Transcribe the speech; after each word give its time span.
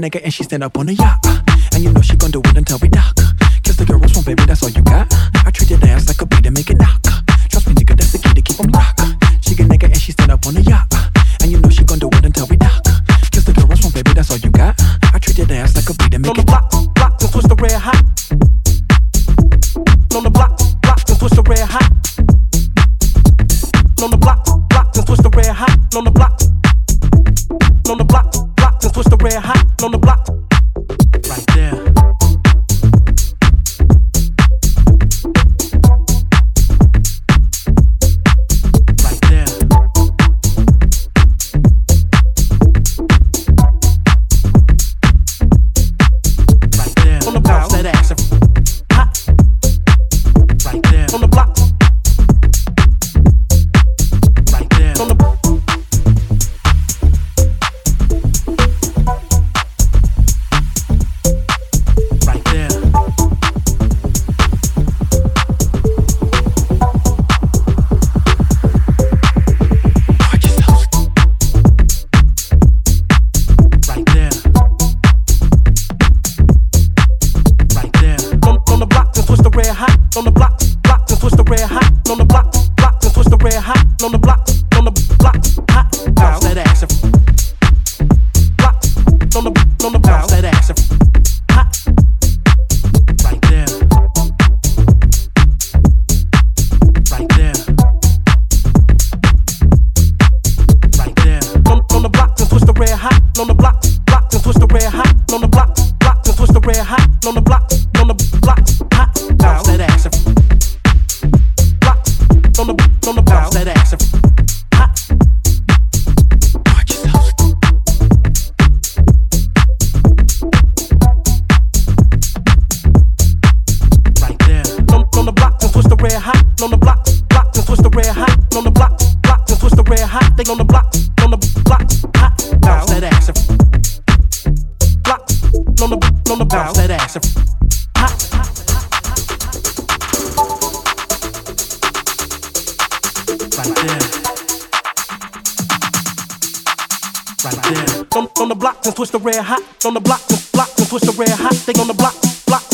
nigga 0.00 0.20
and 0.22 0.32
she 0.32 0.42
stand 0.44 0.64
up 0.64 0.76
on 0.78 0.86
the 0.86 0.94
yacht. 0.94 1.09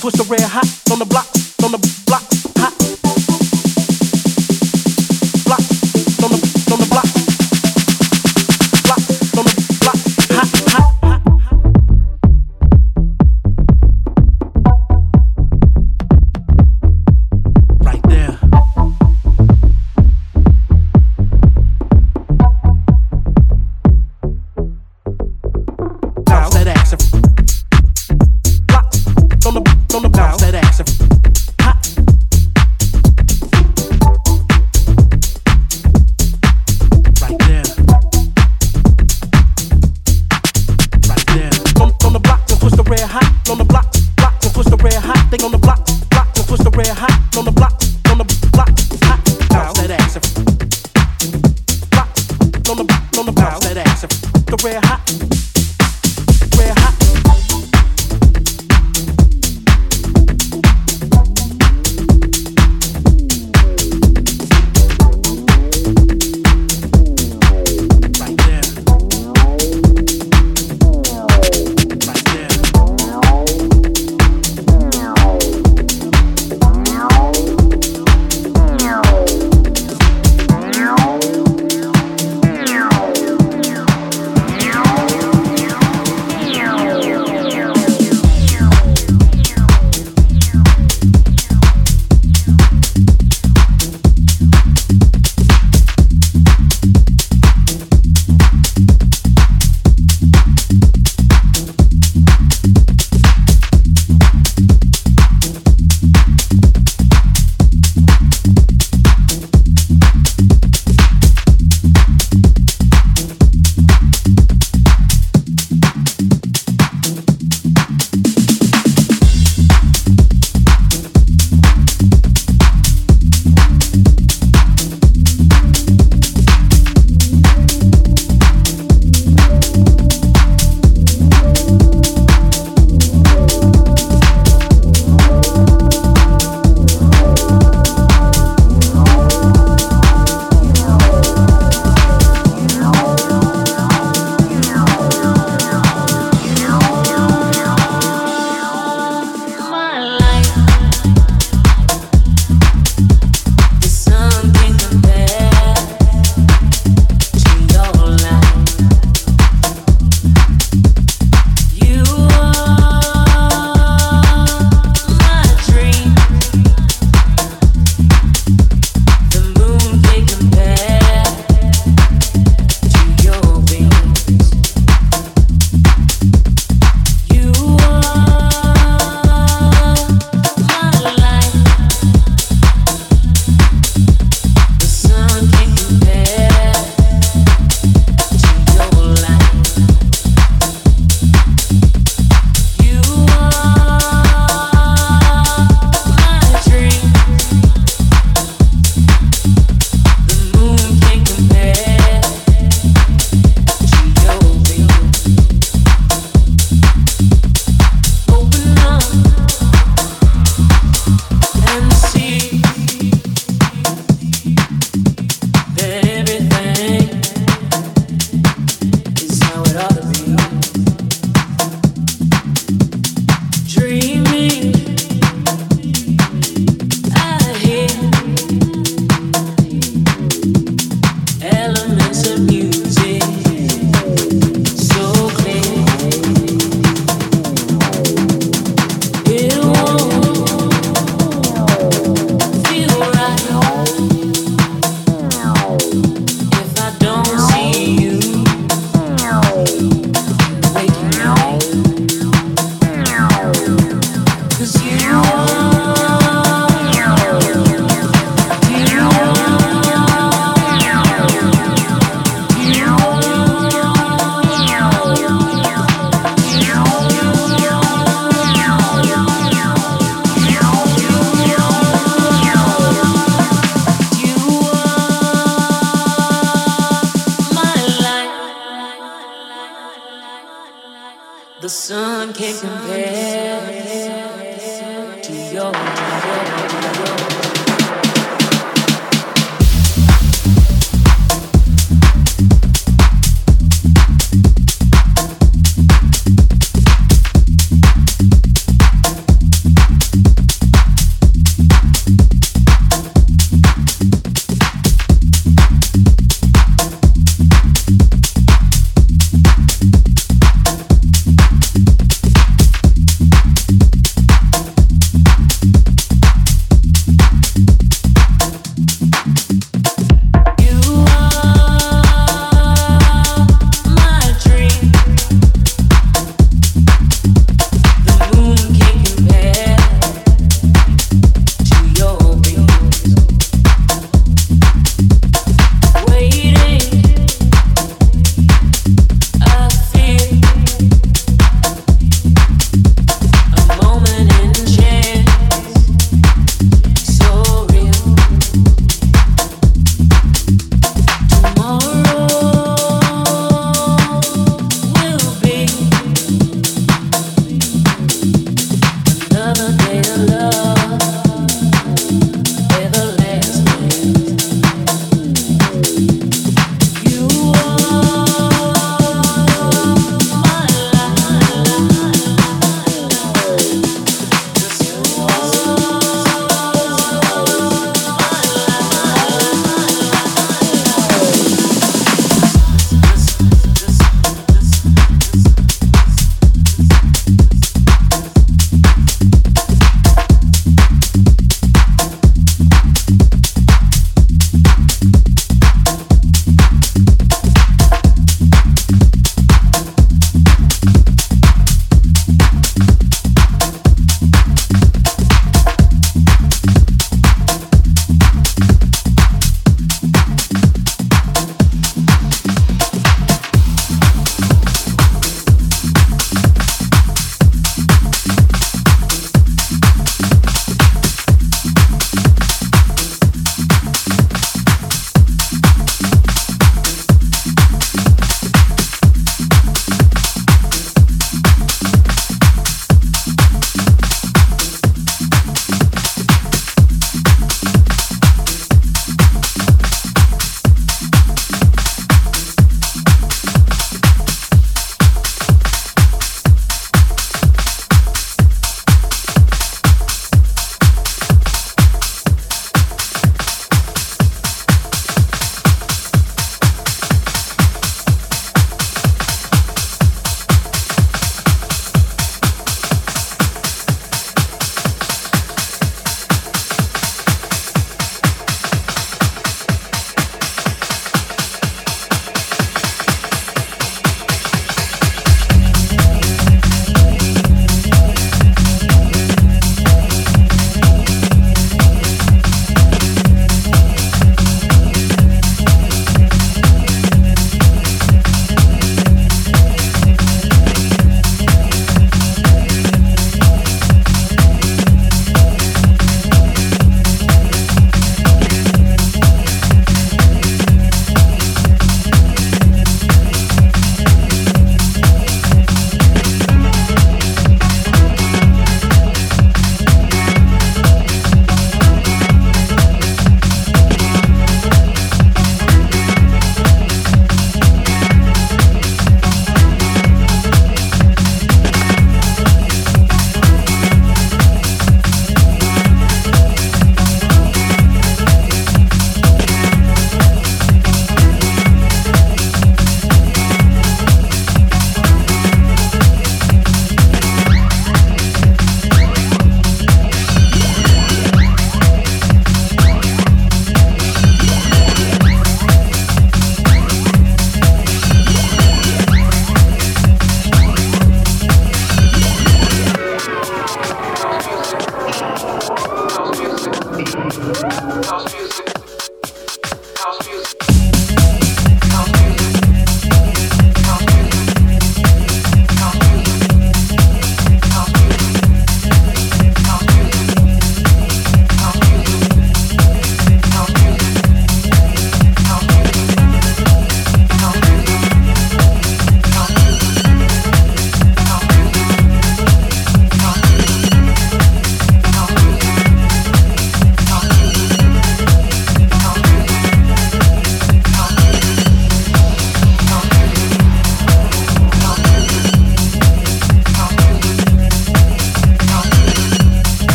push 0.00 0.14
the 0.14 0.24
red 0.24 0.40
hot 0.40 0.66
on 0.92 0.98
the 0.98 1.04
block, 1.04 1.26
on 1.64 1.72
the 1.72 2.02
block. 2.06 2.37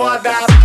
Os 0.00 0.16
cria 0.22 0.59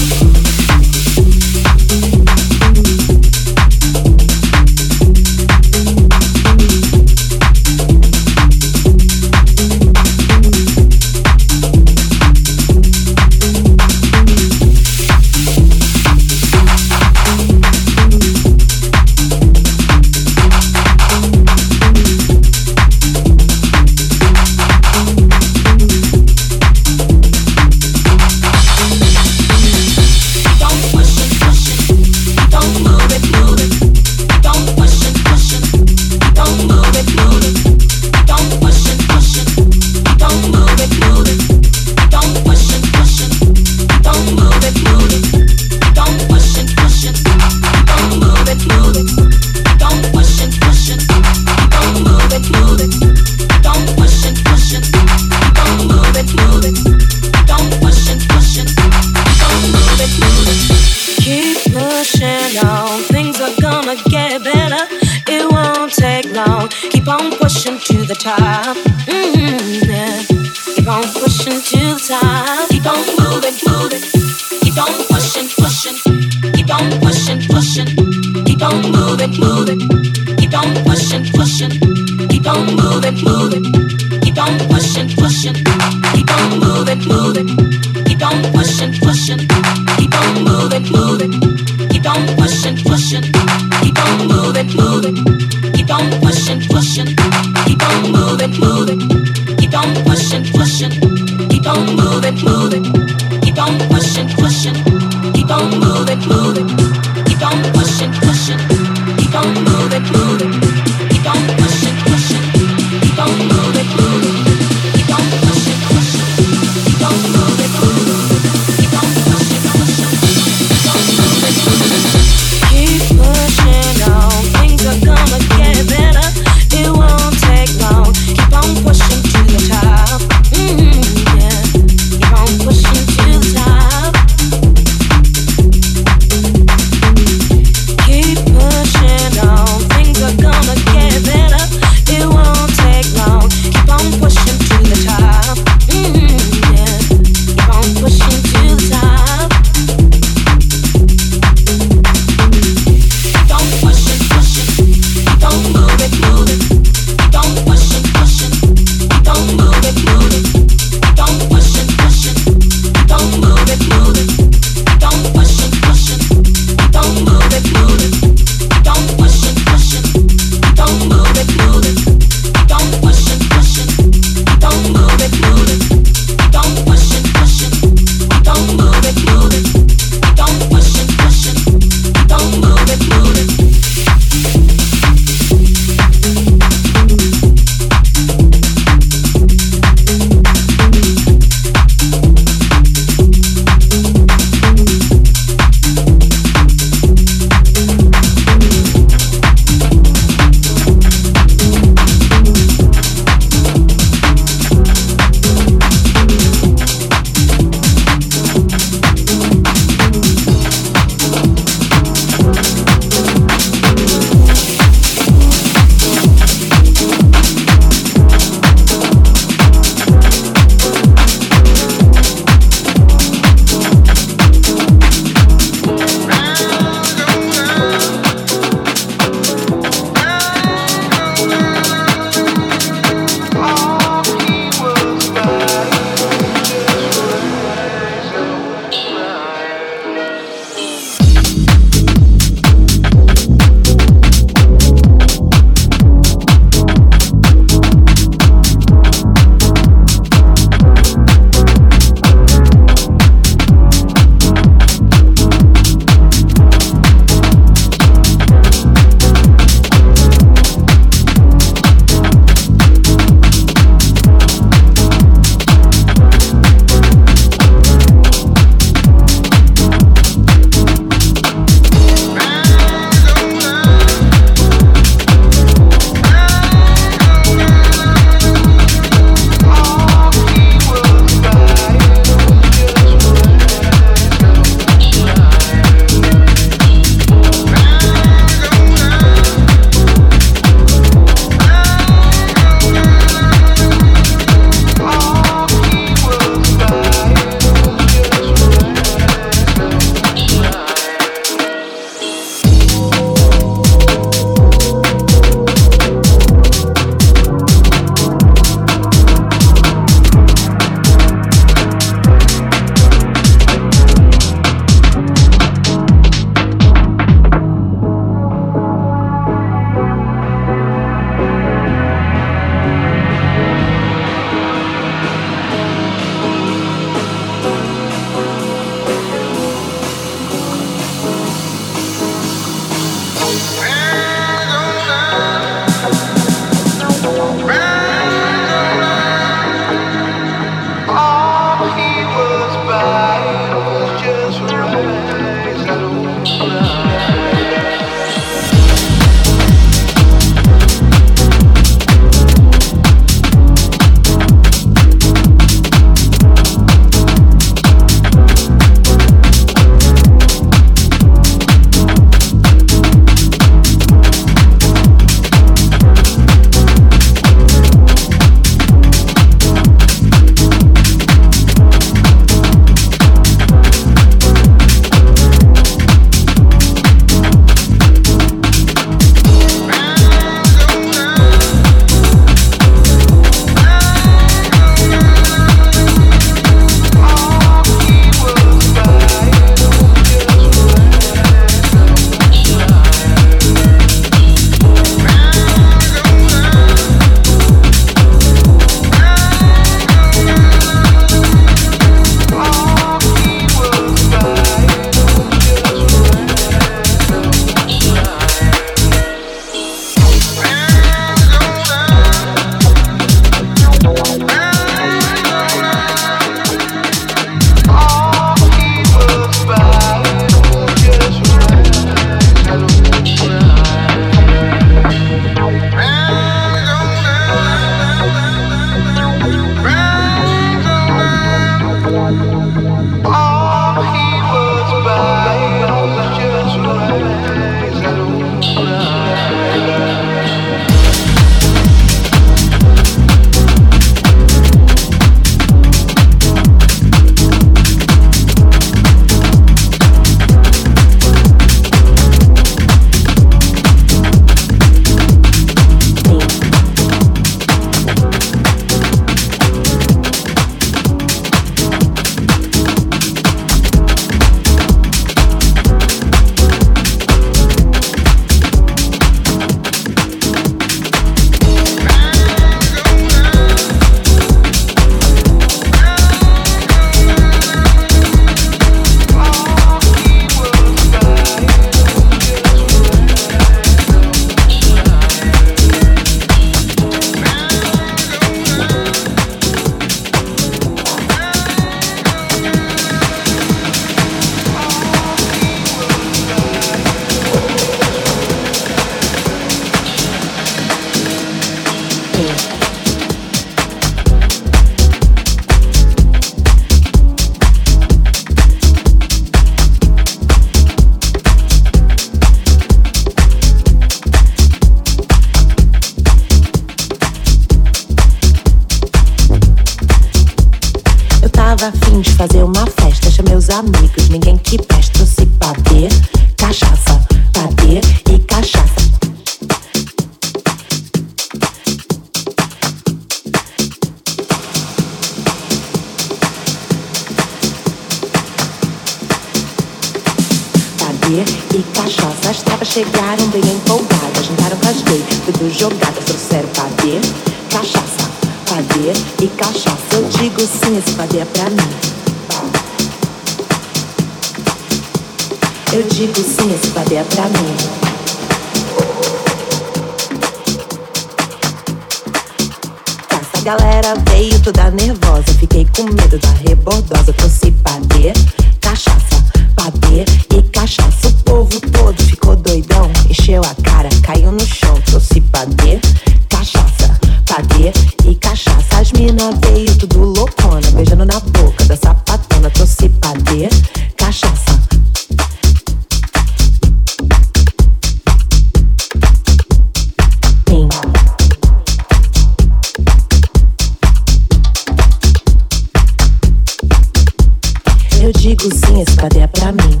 digo 598.46 598.62
sim, 598.62 599.00
esse 599.00 599.16
padê 599.16 599.40
é 599.40 599.46
pra 599.48 599.72
mim. 599.72 600.00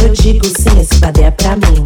Eu 0.00 0.12
digo 0.12 0.46
sim, 0.46 0.80
esse 0.80 1.00
padê 1.00 1.22
é 1.22 1.30
pra 1.32 1.56
mim. 1.56 1.82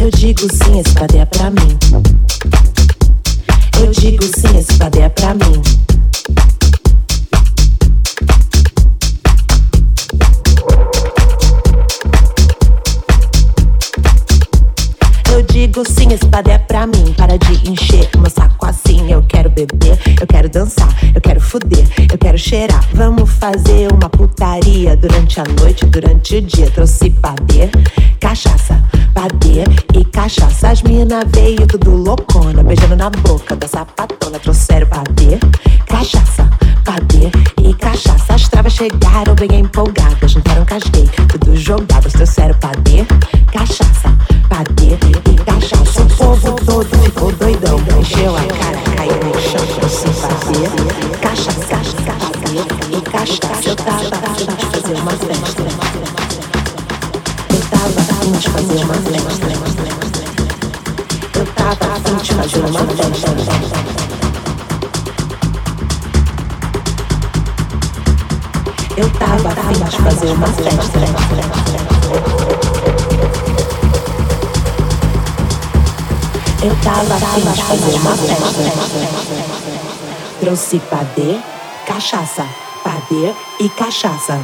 Eu 0.00 0.10
digo 0.10 0.40
sim, 0.40 0.80
esse 0.80 0.94
padê 0.94 1.18
é 1.18 1.26
pra 1.26 1.50
mim. 1.50 1.78
Eu 3.78 3.90
digo 3.90 4.24
sim, 4.24 4.58
esse 4.58 4.78
padê 4.78 5.00
é 5.00 5.08
pra 5.10 5.34
mim. 5.34 5.91
Digo 15.72 15.88
sim, 15.88 16.12
esse 16.12 16.26
padê 16.26 16.50
é 16.50 16.58
pra 16.58 16.86
mim. 16.86 17.14
Para 17.16 17.38
de 17.38 17.70
encher 17.70 18.08
o 18.14 18.18
meu 18.18 18.30
saco 18.30 18.66
assim. 18.66 19.10
Eu 19.10 19.22
quero 19.22 19.48
beber, 19.48 19.98
eu 20.20 20.26
quero 20.26 20.48
dançar, 20.48 20.88
eu 21.14 21.20
quero 21.20 21.40
fuder, 21.40 21.86
eu 22.12 22.18
quero 22.18 22.36
cheirar. 22.36 22.84
Vamos 22.92 23.30
fazer 23.30 23.90
uma 23.90 24.10
putaria 24.10 24.94
durante 24.96 25.40
a 25.40 25.44
noite, 25.44 25.86
durante 25.86 26.36
o 26.36 26.42
dia. 26.42 26.70
Trouxe 26.70 27.08
padê, 27.08 27.70
cachaça, 28.20 28.78
padê 29.14 29.64
e 29.98 30.04
cachaça. 30.04 30.68
As 30.68 30.82
mina 30.82 31.24
veio 31.26 31.66
tudo 31.66 31.90
loucona, 31.90 32.62
beijando 32.62 32.96
na 32.96 33.08
boca 33.08 33.56
da 33.56 33.66
sapatona. 33.66 34.38
Trouxeram 34.38 34.86
padê, 34.88 35.38
cachaça, 35.86 36.50
padê 36.84 37.30
e 37.66 37.72
cachaça. 37.74 38.34
As 38.34 38.46
travas 38.46 38.74
chegaram 38.74 39.34
bem 39.34 39.60
empolgadas, 39.60 40.32
juntaram 40.32 40.66
casguei, 40.66 41.08
tudo 41.28 41.56
jogadas. 41.56 42.12
Trouxeram 42.12 42.54
padê, 42.60 43.06
cachaça, 43.50 44.14
padê 44.50 44.98
e 45.30 45.34
cachaça. 45.36 45.51
O 45.62 45.64
povo 46.16 46.56
todo 46.66 46.90
ficou 47.04 47.30
doidão. 47.32 47.78
Encheu 48.00 48.34
a 48.34 48.42
cara, 48.42 48.78
caiu 48.96 49.14
no 49.22 49.32
chão, 49.40 49.60
se 49.88 50.08
fazer. 50.08 50.68
Cachaça, 51.20 51.78
padê 52.04 52.62
e 52.90 53.00
cachaça. 53.02 53.68
Eu 53.68 53.76
tava 53.76 54.16
afim 54.26 54.46
de 54.56 54.66
fazer 54.66 54.96
uma 55.00 55.12
festa. 55.12 55.62
Eu 57.48 57.60
tava 57.70 58.00
afim 58.00 58.32
de 58.32 58.48
fazer 58.50 58.80
uma 58.82 58.94
festa. 58.94 59.46
Eu 61.38 61.46
tava 61.54 61.86
afim 61.94 62.16
de 62.16 62.34
fazer 62.34 62.58
uma 62.58 62.84
festa. 62.84 63.22
Eu 68.96 69.10
tava 69.10 69.48
afim 69.52 69.84
de 69.84 69.96
fazer 70.02 70.32
uma 70.32 70.48
festa. 70.48 70.72
Eu 76.64 76.76
tava 76.80 77.14
afim 77.16 77.40
de 77.40 77.62
fazer 77.64 77.96
uma 77.96 78.16
festa. 78.16 78.62
Trouxe 80.38 80.78
padê, 80.78 81.40
cachaça, 81.86 82.46
padê 82.84 83.34
e 83.58 83.68
cachaça. 83.70 84.38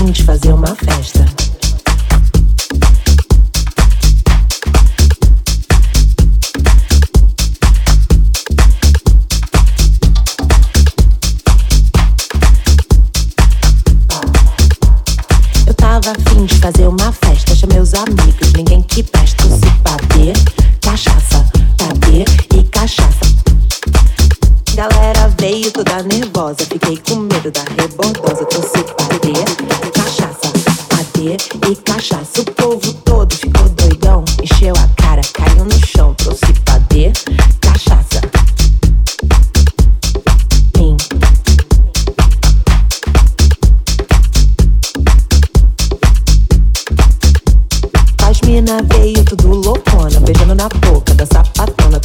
afim 0.00 0.12
de 0.12 0.22
fazer 0.24 0.52
uma 0.54 0.74
festa. 0.74 1.26
Eu 15.66 15.74
tava 15.74 16.12
afim 16.12 16.46
de 16.46 16.58
fazer 16.60 16.86
uma 16.86 17.12
festa, 17.12 17.54
chamei 17.54 17.78
os 17.78 17.92
amigos, 17.92 18.52
ninguém 18.56 18.82
que 18.82 19.02
presta 19.02 19.44
se 19.44 19.70
bater, 19.82 20.34
cachaça, 20.80 21.44
bater 21.78 22.24
e 22.56 22.64
cachaça. 22.64 23.20
Galera 24.74 25.28
veio 25.38 25.70
toda 25.72 26.02
nervosa, 26.04 26.64
fiquei 26.64 26.96
com 26.96 27.16
medo 27.16 27.50
da 27.50 27.64
rebordosa, 27.76 28.46
trouxe 28.46 28.82
bater 28.96 29.59
e 31.70 31.76
cachaça. 31.76 32.40
O 32.40 32.44
povo 32.44 32.92
todo 33.04 33.32
ficou 33.34 33.68
doidão, 33.68 34.24
encheu 34.42 34.74
a 34.76 34.88
cara, 35.00 35.20
caiu 35.32 35.64
no 35.64 35.86
chão, 35.86 36.14
trouxe 36.14 36.52
padê, 36.64 37.12
cachaça. 37.60 38.20
As 48.28 48.40
mina 48.42 48.82
veio 48.92 49.24
tudo 49.24 49.48
loucona, 49.48 50.20
beijando 50.20 50.54
na 50.54 50.68
boca 50.68 51.14
da 51.14 51.26
sapata. 51.26 51.79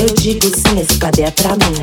Eu 0.00 0.14
digo 0.14 0.46
sim, 0.46 0.78
esse 0.80 0.96
cadê 0.96 1.22
é 1.22 1.30
pra 1.32 1.50
mim. 1.56 1.74